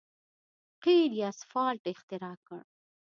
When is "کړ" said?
2.47-2.61